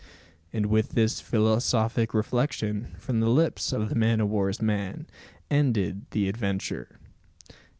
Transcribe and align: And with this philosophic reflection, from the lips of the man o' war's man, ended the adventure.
And 0.51 0.65
with 0.65 0.93
this 0.93 1.21
philosophic 1.21 2.11
reflection, 2.11 2.95
from 2.97 3.19
the 3.19 3.29
lips 3.29 3.71
of 3.71 3.89
the 3.89 3.93
man 3.95 4.19
o' 4.19 4.25
war's 4.25 4.59
man, 4.59 5.05
ended 5.51 6.07
the 6.09 6.27
adventure. 6.27 6.97